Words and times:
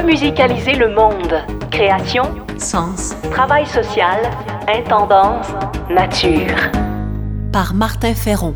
remusicaliser 0.00 0.74
le 0.74 0.94
monde. 0.94 1.34
Création, 1.70 2.24
sens, 2.58 3.14
travail 3.30 3.66
social, 3.66 4.18
intendance, 4.66 5.48
nature. 5.90 6.56
Par 7.52 7.74
Martin 7.74 8.14
Ferron. 8.14 8.54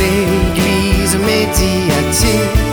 l'église 0.00 1.16
médiatique. 1.16 2.69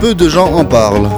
Peu 0.00 0.14
de 0.16 0.28
gens 0.28 0.52
en 0.52 0.64
parlent. 0.64 1.08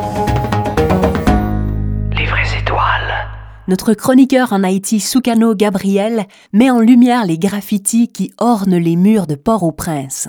Les 2.12 2.26
vraies 2.26 2.58
étoiles. 2.60 3.28
Notre 3.66 3.94
chroniqueur 3.94 4.52
en 4.52 4.62
Haïti, 4.62 5.00
Soukano 5.00 5.54
Gabriel, 5.54 6.26
met 6.52 6.70
en 6.70 6.80
lumière 6.80 7.24
les 7.24 7.38
graffitis 7.38 8.08
qui 8.08 8.30
ornent 8.36 8.76
les 8.76 8.96
murs 8.96 9.26
de 9.26 9.36
Port-au-Prince. 9.36 10.28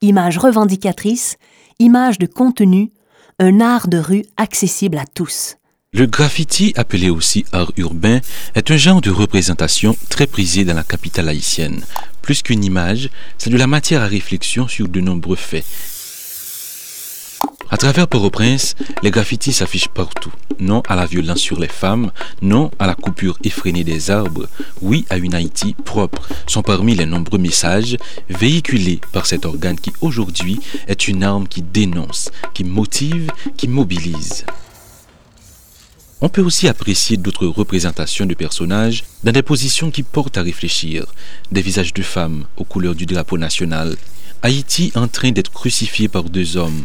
Images 0.00 0.38
revendicatrices, 0.38 1.36
images 1.78 2.18
de 2.18 2.26
contenu, 2.26 2.90
un 3.38 3.60
art 3.60 3.88
de 3.88 3.98
rue 3.98 4.24
accessible 4.38 4.96
à 4.96 5.04
tous. 5.04 5.56
Le 5.92 6.06
graffiti, 6.06 6.72
appelé 6.76 7.10
aussi 7.10 7.44
art 7.52 7.72
urbain, 7.76 8.20
est 8.54 8.70
un 8.70 8.78
genre 8.78 9.02
de 9.02 9.10
représentation 9.10 9.94
très 10.08 10.26
prisé 10.26 10.64
dans 10.64 10.72
la 10.72 10.84
capitale 10.84 11.28
haïtienne, 11.28 11.82
plus 12.22 12.42
qu'une 12.42 12.64
image, 12.64 13.10
c'est 13.36 13.50
de 13.50 13.56
la 13.56 13.66
matière 13.66 14.02
à 14.02 14.06
réflexion 14.06 14.68
sur 14.68 14.88
de 14.88 15.00
nombreux 15.00 15.36
faits. 15.36 15.64
À 17.72 17.76
travers 17.78 18.06
Port-au-Prince, 18.06 18.74
les 19.02 19.10
graffitis 19.10 19.54
s'affichent 19.54 19.88
partout. 19.88 20.32
Non 20.60 20.82
à 20.88 20.94
la 20.94 21.06
violence 21.06 21.40
sur 21.40 21.58
les 21.58 21.68
femmes, 21.68 22.12
non 22.42 22.70
à 22.78 22.86
la 22.86 22.94
coupure 22.94 23.38
effrénée 23.44 23.82
des 23.82 24.10
arbres, 24.10 24.46
oui 24.82 25.06
à 25.08 25.16
une 25.16 25.34
Haïti 25.34 25.74
propre, 25.84 26.28
sont 26.46 26.62
parmi 26.62 26.94
les 26.94 27.06
nombreux 27.06 27.38
messages 27.38 27.96
véhiculés 28.28 29.00
par 29.12 29.26
cet 29.26 29.46
organe 29.46 29.80
qui 29.80 29.92
aujourd'hui 30.02 30.60
est 30.86 31.08
une 31.08 31.24
arme 31.24 31.48
qui 31.48 31.62
dénonce, 31.62 32.30
qui 32.52 32.62
motive, 32.62 33.30
qui 33.56 33.68
mobilise. 33.68 34.44
On 36.24 36.28
peut 36.28 36.40
aussi 36.40 36.68
apprécier 36.68 37.16
d'autres 37.16 37.48
représentations 37.48 38.26
de 38.26 38.34
personnages 38.34 39.02
dans 39.24 39.32
des 39.32 39.42
positions 39.42 39.90
qui 39.90 40.04
portent 40.04 40.38
à 40.38 40.42
réfléchir, 40.42 41.04
des 41.50 41.62
visages 41.62 41.92
de 41.92 42.02
femmes 42.02 42.44
aux 42.56 42.64
couleurs 42.64 42.94
du 42.94 43.06
drapeau 43.06 43.38
national, 43.38 43.96
Haïti 44.40 44.92
en 44.94 45.08
train 45.08 45.32
d'être 45.32 45.50
crucifié 45.50 46.06
par 46.06 46.22
deux 46.22 46.56
hommes, 46.56 46.84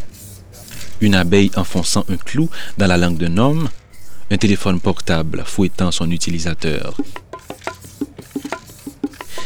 une 1.02 1.14
abeille 1.14 1.52
enfonçant 1.56 2.04
un 2.10 2.18
clou 2.18 2.50
dans 2.80 2.88
la 2.88 2.98
langue 2.98 3.20
d'un 3.20 3.38
homme, 3.38 3.70
un 4.32 4.38
téléphone 4.38 4.80
portable 4.80 5.44
fouettant 5.46 5.92
son 5.92 6.10
utilisateur. 6.10 6.98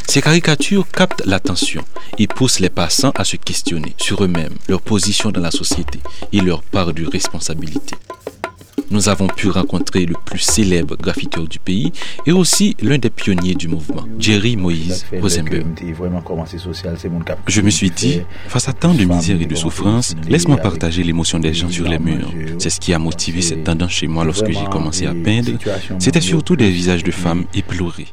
Ces 0.07 0.21
caricatures 0.21 0.87
captent 0.87 1.25
l'attention 1.25 1.83
et 2.17 2.27
poussent 2.27 2.61
les 2.61 2.69
passants 2.69 3.11
à 3.15 3.25
se 3.25 3.35
questionner 3.35 3.93
sur 3.97 4.23
eux-mêmes, 4.23 4.55
leur 4.69 4.81
position 4.81 5.31
dans 5.31 5.41
la 5.41 5.51
société 5.51 5.99
et 6.31 6.39
leur 6.39 6.63
part 6.63 6.93
de 6.93 7.05
responsabilité 7.05 7.97
nous 8.91 9.09
avons 9.09 9.27
pu 9.27 9.49
rencontrer 9.49 10.05
le 10.05 10.15
plus 10.25 10.39
célèbre 10.39 10.95
graffiteur 10.97 11.47
du 11.47 11.59
pays 11.59 11.91
et 12.25 12.31
aussi 12.31 12.75
l'un 12.81 12.97
des 12.97 13.09
pionniers 13.09 13.55
du 13.55 13.67
mouvement, 13.67 14.05
Jerry 14.19 14.57
Moïse 14.57 15.05
Rosenberg. 15.19 15.65
Je 17.47 17.61
me 17.61 17.69
suis 17.69 17.89
dit, 17.89 18.21
face 18.47 18.67
à 18.67 18.73
tant 18.73 18.93
de 18.93 19.05
misère 19.05 19.41
et 19.41 19.45
de 19.45 19.55
souffrance, 19.55 20.15
laisse-moi 20.27 20.57
partager 20.57 21.03
l'émotion 21.03 21.39
des 21.39 21.53
gens 21.53 21.69
sur 21.69 21.87
les 21.87 21.99
murs. 21.99 22.31
C'est 22.59 22.69
ce 22.69 22.79
qui 22.79 22.93
a 22.93 22.99
motivé 22.99 23.41
cette 23.41 23.63
tendance 23.63 23.91
chez 23.91 24.07
moi 24.07 24.23
lorsque 24.25 24.51
j'ai 24.51 24.65
commencé 24.71 25.05
à 25.05 25.13
peindre. 25.13 25.51
C'était 25.99 26.21
surtout 26.21 26.55
des 26.55 26.69
visages 26.69 27.03
de 27.03 27.11
femmes 27.11 27.45
éplorées. 27.53 28.07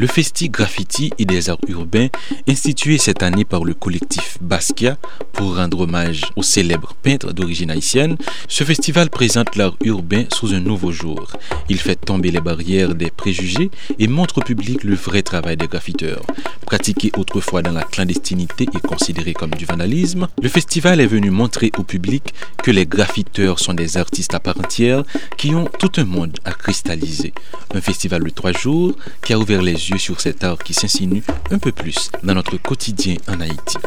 Le 0.00 0.06
Festi 0.06 0.48
Graffiti 0.48 1.12
et 1.18 1.26
des 1.26 1.50
Arts 1.50 1.58
Urbains, 1.68 2.08
institué 2.48 2.96
cette 2.96 3.22
année 3.22 3.44
par 3.44 3.64
le 3.66 3.74
collectif 3.74 4.38
Basquiat 4.40 4.96
pour 5.34 5.56
rendre 5.56 5.80
hommage 5.80 6.22
au 6.36 6.42
célèbre 6.42 6.94
peintre 7.02 7.34
d'origine 7.34 7.70
haïtienne, 7.70 8.16
ce 8.48 8.64
festival 8.64 9.10
présente 9.10 9.56
l'art 9.56 9.76
urbain 9.84 10.24
sous 10.32 10.54
un 10.54 10.60
nouveau 10.60 10.90
jour. 10.90 11.30
Il 11.68 11.76
fait 11.76 11.96
tomber 11.96 12.30
les 12.30 12.40
barrières 12.40 12.94
des 12.94 13.10
préjugés 13.10 13.70
et 13.98 14.08
montre 14.08 14.38
au 14.38 14.40
public 14.40 14.84
le 14.84 14.94
vrai 14.94 15.20
travail 15.20 15.58
des 15.58 15.66
graffiteurs. 15.66 16.22
Pratiqué 16.64 17.12
autrefois 17.18 17.60
dans 17.60 17.72
la 17.72 17.82
clandestinité 17.82 18.64
et 18.72 18.80
considéré 18.80 19.34
comme 19.34 19.50
du 19.50 19.66
vandalisme, 19.66 20.28
le 20.40 20.48
festival 20.48 21.02
est 21.02 21.06
venu 21.06 21.30
montrer 21.30 21.72
au 21.76 21.82
public 21.82 22.32
que 22.62 22.70
les 22.70 22.86
graffiteurs 22.86 23.58
sont 23.58 23.74
des 23.74 23.98
artistes 23.98 24.34
à 24.34 24.40
part 24.40 24.58
entière 24.58 25.02
qui 25.36 25.54
ont 25.54 25.68
tout 25.78 25.92
un 25.96 26.04
monde 26.04 26.38
à 26.46 26.52
cristalliser. 26.52 27.34
Un 27.74 27.80
festival 27.82 28.24
de 28.24 28.30
trois 28.30 28.52
jours 28.52 28.94
qui 29.22 29.32
a 29.34 29.38
ouvert 29.38 29.60
les 29.60 29.89
yeux 29.89 29.89
sur 29.98 30.20
cet 30.20 30.44
art 30.44 30.58
qui 30.58 30.74
s'insinue 30.74 31.22
un 31.50 31.58
peu 31.58 31.72
plus 31.72 32.10
dans 32.22 32.34
notre 32.34 32.56
quotidien 32.56 33.16
en 33.28 33.40
Haïti. 33.40 33.78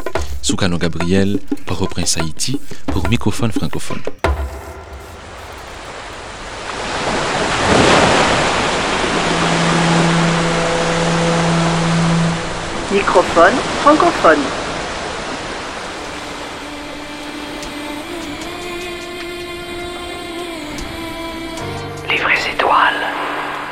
Soukano 0.42 0.78
Gabriel, 0.78 1.38
Port-au-Prince 1.66 2.18
Haïti, 2.18 2.60
pour 2.86 3.08
Microphone 3.08 3.50
francophone. 3.52 4.02
Microphone 12.92 13.54
francophone. 13.82 14.38
Les 22.08 22.16
vraies 22.18 22.52
étoiles. 22.52 22.94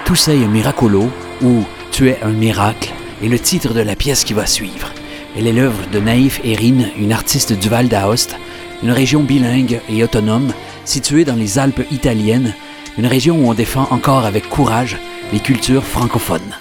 Toussaint 0.05 0.34
Miracolo 0.49 1.11
ou 1.43 1.64
Tu 1.93 2.09
es 2.09 2.19
un 2.23 2.33
miracle 2.33 2.91
est 3.23 3.29
le 3.29 3.39
titre 3.39 3.75
de 3.75 3.81
la 3.81 3.94
pièce 3.94 4.25
qui 4.25 4.33
va 4.33 4.47
suivre. 4.47 4.91
Elle 5.37 5.47
est 5.47 5.53
l'œuvre 5.53 5.87
de 5.93 6.00
Naïf 6.00 6.41
Erin, 6.43 6.89
une 6.97 7.12
artiste 7.12 7.53
du 7.53 7.69
Val 7.69 7.89
d'Aoste, 7.89 8.37
une 8.83 8.91
région 8.91 9.23
bilingue 9.23 9.79
et 9.91 10.03
autonome 10.03 10.55
située 10.87 11.27
dans 11.27 11.37
les 11.37 11.59
Alpes 11.59 11.83
italiennes, 11.91 12.55
une 12.97 13.06
région 13.06 13.37
où 13.37 13.50
on 13.50 13.55
défend 13.55 13.87
encore 13.91 14.25
avec 14.25 14.49
courage 14.49 14.97
les 15.35 15.41
cultures 15.41 15.85
francophones. 15.85 16.56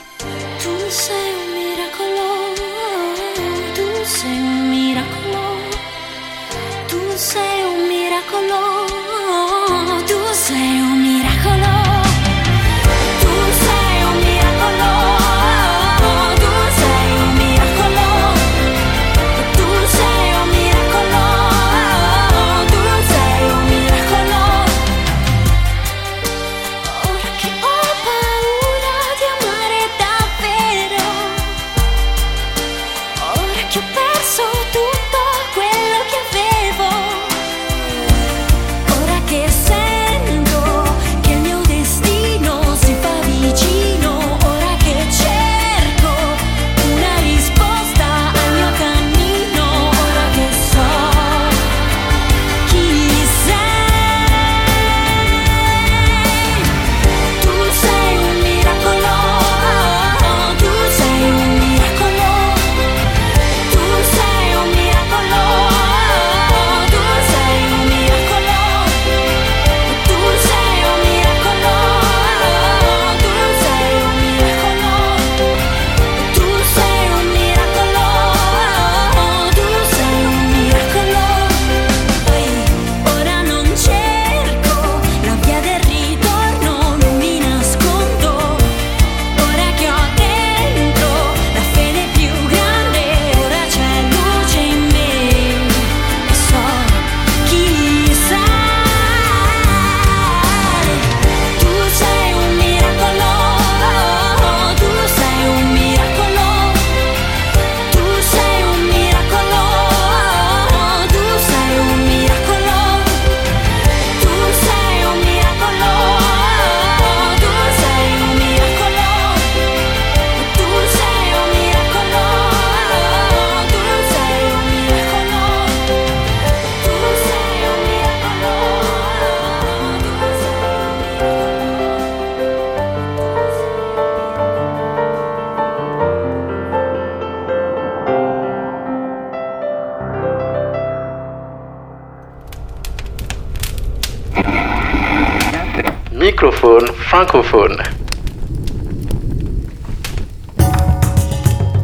Microphone. 147.34 147.78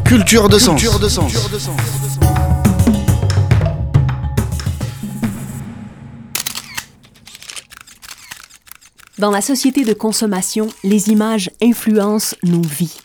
Culture 0.04 0.46
de 0.50 0.58
sens. 0.58 0.82
Dans 9.16 9.30
la 9.30 9.40
société 9.40 9.86
de 9.86 9.94
consommation, 9.94 10.68
les 10.84 11.08
images 11.08 11.50
influencent 11.62 12.36
nos 12.42 12.60
vies. 12.60 12.98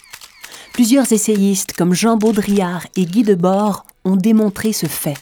Plusieurs 0.74 1.14
essayistes 1.14 1.72
comme 1.72 1.94
Jean 1.94 2.18
Baudrillard 2.18 2.86
et 2.98 3.06
Guy 3.06 3.24
Debord 3.24 3.86
ont 4.04 4.18
démontré 4.18 4.74
ce 4.74 4.88
fait. 4.88 5.18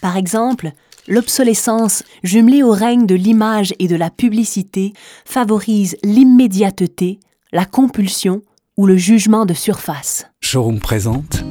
Par 0.00 0.16
exemple, 0.16 0.72
l'obsolescence 1.08 2.02
jumelée 2.22 2.62
au 2.62 2.72
règne 2.72 3.06
de 3.06 3.14
l'image 3.14 3.74
et 3.78 3.88
de 3.88 3.96
la 3.96 4.10
publicité 4.10 4.92
favorise 5.24 5.96
l'immédiateté, 6.02 7.20
la 7.52 7.64
compulsion 7.64 8.42
ou 8.76 8.86
le 8.86 8.96
jugement 8.96 9.46
de 9.46 9.54
surface. 9.54 10.26
Showroom 10.40 10.80
présente 10.80 11.44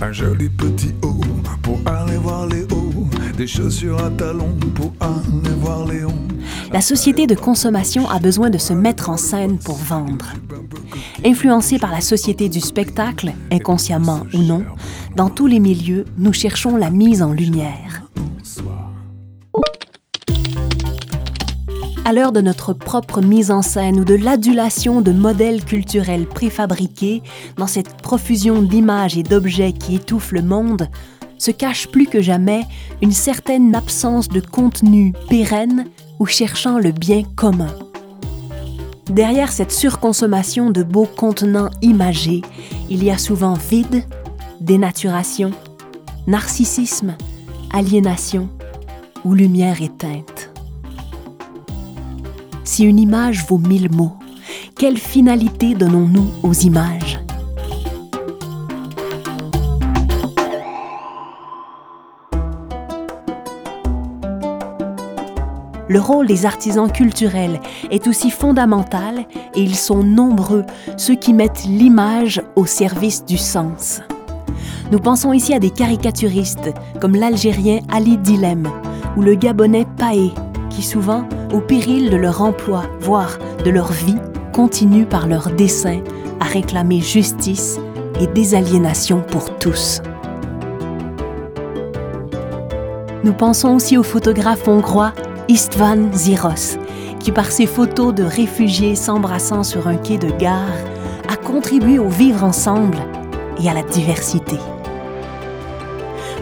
Un 0.00 0.12
joli 0.12 0.48
petit 0.48 0.92
haut 1.02 1.20
pour 1.62 1.78
aller 1.86 2.16
voir 2.16 2.46
les 2.46 2.62
hauts. 2.64 3.06
Des 3.36 3.46
chaussures 3.46 4.02
à 4.04 4.10
talons 4.10 4.56
pour 4.74 4.92
aller 5.00 5.54
voir 5.56 5.86
Léon. 5.86 6.14
La 6.72 6.80
société 6.80 7.26
de 7.26 7.34
consommation 7.34 8.08
a 8.08 8.18
besoin 8.18 8.50
de 8.50 8.58
se 8.58 8.72
mettre 8.72 9.10
en 9.10 9.16
scène 9.16 9.58
pour 9.58 9.76
vendre. 9.76 10.32
Influencés 11.24 11.78
par 11.78 11.92
la 11.92 12.00
société 12.00 12.48
du 12.48 12.60
spectacle, 12.60 13.32
inconsciemment 13.50 14.26
ou 14.34 14.38
non, 14.38 14.64
dans 15.16 15.30
tous 15.30 15.46
les 15.46 15.60
milieux, 15.60 16.04
nous 16.18 16.32
cherchons 16.32 16.76
la 16.76 16.90
mise 16.90 17.22
en 17.22 17.32
lumière. 17.32 18.02
À 22.04 22.12
l'heure 22.12 22.32
de 22.32 22.40
notre 22.40 22.72
propre 22.72 23.20
mise 23.20 23.52
en 23.52 23.62
scène 23.62 24.00
ou 24.00 24.04
de 24.04 24.14
l'adulation 24.14 25.02
de 25.02 25.12
modèles 25.12 25.64
culturels 25.64 26.26
préfabriqués, 26.26 27.22
dans 27.56 27.68
cette 27.68 27.96
profusion 27.98 28.60
d'images 28.60 29.16
et 29.16 29.22
d'objets 29.22 29.72
qui 29.72 29.94
étouffe 29.94 30.32
le 30.32 30.42
monde, 30.42 30.88
se 31.38 31.52
cache 31.52 31.86
plus 31.86 32.06
que 32.06 32.20
jamais 32.20 32.64
une 33.02 33.12
certaine 33.12 33.76
absence 33.76 34.28
de 34.28 34.40
contenu 34.40 35.12
pérenne 35.28 35.86
ou 36.18 36.26
cherchant 36.26 36.80
le 36.80 36.90
bien 36.90 37.22
commun. 37.36 37.72
Derrière 39.08 39.52
cette 39.52 39.72
surconsommation 39.72 40.70
de 40.70 40.82
beaux 40.82 41.08
contenants 41.16 41.70
imagés, 41.82 42.42
il 42.90 43.04
y 43.04 43.12
a 43.12 43.18
souvent 43.18 43.54
vide, 43.54 44.02
dénaturation, 44.60 45.52
narcissisme, 46.26 47.16
aliénation 47.72 48.48
ou 49.24 49.34
lumière 49.34 49.82
éteinte. 49.82 50.51
Si 52.72 52.84
une 52.84 52.98
image 52.98 53.44
vaut 53.44 53.58
mille 53.58 53.92
mots, 53.92 54.14
quelle 54.78 54.96
finalité 54.96 55.74
donnons-nous 55.74 56.30
aux 56.42 56.54
images? 56.54 57.20
Le 65.86 66.00
rôle 66.00 66.26
des 66.26 66.46
artisans 66.46 66.90
culturels 66.90 67.60
est 67.90 68.06
aussi 68.06 68.30
fondamental 68.30 69.26
et 69.54 69.60
ils 69.60 69.76
sont 69.76 70.02
nombreux 70.02 70.64
ceux 70.96 71.14
qui 71.14 71.34
mettent 71.34 71.64
l'image 71.66 72.40
au 72.56 72.64
service 72.64 73.26
du 73.26 73.36
sens. 73.36 74.00
Nous 74.90 74.98
pensons 74.98 75.34
ici 75.34 75.52
à 75.52 75.58
des 75.58 75.68
caricaturistes 75.68 76.72
comme 77.02 77.16
l'Algérien 77.16 77.80
Ali 77.92 78.16
Dilem 78.16 78.66
ou 79.18 79.20
le 79.20 79.34
Gabonais 79.34 79.86
Paé, 79.98 80.30
qui 80.70 80.82
souvent, 80.82 81.28
au 81.52 81.60
péril 81.60 82.10
de 82.10 82.16
leur 82.16 82.42
emploi, 82.42 82.82
voire 83.00 83.38
de 83.64 83.70
leur 83.70 83.92
vie, 83.92 84.18
continuent 84.52 85.06
par 85.06 85.26
leurs 85.26 85.50
dessins 85.50 86.00
à 86.40 86.44
réclamer 86.44 87.00
justice 87.00 87.78
et 88.20 88.26
désaliénation 88.26 89.20
pour 89.20 89.58
tous. 89.58 90.02
Nous 93.24 93.32
pensons 93.32 93.74
aussi 93.74 93.96
au 93.96 94.02
photographe 94.02 94.66
hongrois 94.66 95.12
Istvan 95.48 96.12
Ziros, 96.12 96.78
qui 97.20 97.30
par 97.30 97.52
ses 97.52 97.66
photos 97.66 98.14
de 98.14 98.24
réfugiés 98.24 98.96
s'embrassant 98.96 99.62
sur 99.62 99.86
un 99.86 99.96
quai 99.96 100.18
de 100.18 100.30
gare 100.30 100.58
a 101.28 101.36
contribué 101.36 101.98
au 101.98 102.08
vivre 102.08 102.42
ensemble 102.42 102.98
et 103.62 103.68
à 103.68 103.74
la 103.74 103.82
diversité. 103.82 104.56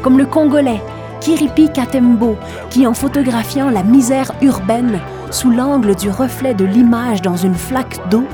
Comme 0.02 0.16
le 0.16 0.24
Congolais 0.24 0.80
Kiripi 1.20 1.68
Katembo, 1.68 2.36
qui 2.70 2.86
en 2.86 2.94
photographiant 2.94 3.68
la 3.68 3.82
misère 3.82 4.32
urbaine 4.40 5.00
sous 5.30 5.50
l'angle 5.50 5.94
du 5.94 6.10
reflet 6.10 6.54
de 6.54 6.64
l'image 6.64 7.22
dans 7.22 7.36
une 7.36 7.54
flaque 7.54 8.00
d'eau, 8.10 8.24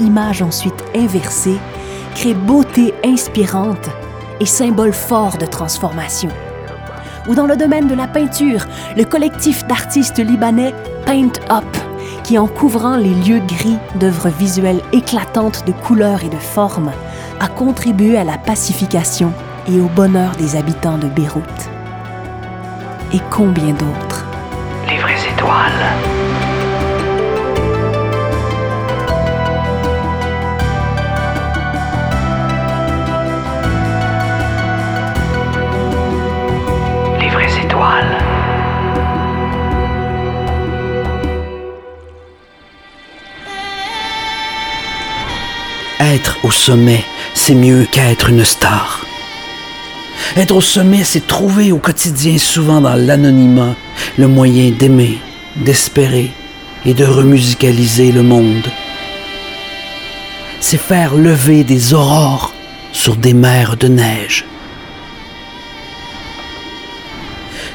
image 0.00 0.42
ensuite 0.42 0.84
inversée, 0.94 1.58
crée 2.14 2.34
beauté 2.34 2.94
inspirante 3.04 3.88
et 4.40 4.46
symbole 4.46 4.92
fort 4.92 5.38
de 5.38 5.46
transformation. 5.46 6.30
Ou 7.28 7.34
dans 7.34 7.46
le 7.46 7.56
domaine 7.56 7.88
de 7.88 7.94
la 7.94 8.06
peinture, 8.06 8.66
le 8.96 9.04
collectif 9.04 9.66
d'artistes 9.66 10.18
libanais 10.18 10.74
Paint 11.06 11.32
Up, 11.50 11.64
qui 12.22 12.38
en 12.38 12.46
couvrant 12.46 12.96
les 12.96 13.14
lieux 13.14 13.40
gris 13.40 13.78
d'œuvres 13.96 14.28
visuelles 14.28 14.82
éclatantes 14.92 15.66
de 15.66 15.72
couleurs 15.72 16.22
et 16.22 16.28
de 16.28 16.36
formes, 16.36 16.92
a 17.40 17.48
contribué 17.48 18.16
à 18.16 18.24
la 18.24 18.38
pacification 18.38 19.32
et 19.68 19.80
au 19.80 19.88
bonheur 19.88 20.32
des 20.36 20.56
habitants 20.56 20.98
de 20.98 21.08
Beyrouth. 21.08 21.75
Et 23.12 23.20
combien 23.30 23.72
d'autres 23.72 24.26
Les 24.88 24.98
vraies 24.98 25.14
étoiles. 25.32 25.72
Les 37.20 37.28
vraies 37.30 37.64
étoiles. 37.64 38.18
Être 46.00 46.44
au 46.44 46.50
sommet, 46.50 47.04
c'est 47.34 47.54
mieux 47.54 47.86
qu'être 47.90 48.28
une 48.30 48.44
star. 48.44 49.05
Être 50.36 50.56
au 50.56 50.60
sommet, 50.60 51.04
c'est 51.04 51.26
trouver 51.26 51.72
au 51.72 51.78
quotidien, 51.78 52.38
souvent 52.38 52.80
dans 52.80 52.94
l'anonymat, 52.94 53.74
le 54.18 54.28
moyen 54.28 54.70
d'aimer, 54.70 55.18
d'espérer 55.56 56.30
et 56.84 56.94
de 56.94 57.04
remusicaliser 57.04 58.12
le 58.12 58.22
monde. 58.22 58.66
C'est 60.60 60.80
faire 60.80 61.14
lever 61.14 61.64
des 61.64 61.94
aurores 61.94 62.54
sur 62.92 63.16
des 63.16 63.34
mers 63.34 63.76
de 63.76 63.88
neige. 63.88 64.44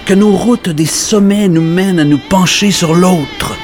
Que 0.06 0.14
nos 0.14 0.36
routes 0.36 0.70
des 0.70 0.86
sommets 0.88 1.48
nous 1.48 1.62
mènent 1.62 2.00
à 2.00 2.04
nous 2.04 2.18
pencher 2.18 2.72
sur 2.72 2.96
l'autre. 2.96 3.56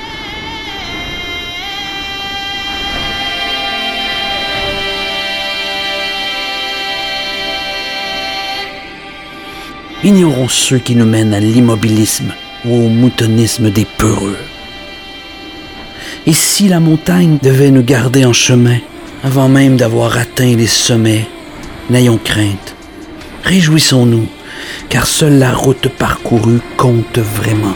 Ignorons 10.03 10.47
ceux 10.47 10.77
qui 10.77 10.95
nous 10.95 11.05
mènent 11.05 11.33
à 11.33 11.39
l'immobilisme 11.39 12.31
ou 12.65 12.85
au 12.85 12.89
moutonnisme 12.89 13.71
des 13.71 13.85
peureux. 13.85 14.37
Et 16.27 16.33
si 16.33 16.67
la 16.67 16.79
montagne 16.79 17.39
devait 17.41 17.71
nous 17.71 17.83
garder 17.83 18.23
en 18.23 18.33
chemin, 18.33 18.77
avant 19.23 19.49
même 19.49 19.75
d'avoir 19.75 20.17
atteint 20.17 20.55
les 20.55 20.67
sommets, 20.67 21.25
n'ayons 21.89 22.19
crainte. 22.23 22.75
Réjouissons-nous, 23.43 24.27
car 24.89 25.07
seule 25.07 25.39
la 25.39 25.53
route 25.53 25.87
parcourue 25.87 26.61
compte 26.77 27.17
vraiment. 27.17 27.75